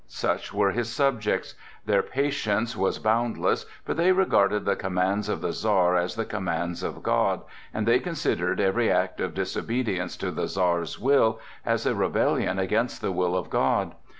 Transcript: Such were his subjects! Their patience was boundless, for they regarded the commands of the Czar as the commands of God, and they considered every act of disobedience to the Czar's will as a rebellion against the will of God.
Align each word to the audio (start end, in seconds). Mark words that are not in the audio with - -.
Such 0.07 0.51
were 0.51 0.71
his 0.71 0.89
subjects! 0.91 1.53
Their 1.85 2.01
patience 2.01 2.75
was 2.75 2.97
boundless, 2.97 3.67
for 3.85 3.93
they 3.93 4.11
regarded 4.11 4.65
the 4.65 4.75
commands 4.75 5.29
of 5.29 5.41
the 5.41 5.51
Czar 5.53 5.95
as 5.95 6.15
the 6.15 6.25
commands 6.25 6.81
of 6.81 7.03
God, 7.03 7.43
and 7.71 7.87
they 7.87 7.99
considered 7.99 8.59
every 8.59 8.91
act 8.91 9.19
of 9.19 9.35
disobedience 9.35 10.17
to 10.17 10.31
the 10.31 10.47
Czar's 10.47 10.97
will 10.97 11.39
as 11.63 11.85
a 11.85 11.93
rebellion 11.93 12.57
against 12.57 12.99
the 12.99 13.11
will 13.11 13.37
of 13.37 13.51
God. 13.51 13.93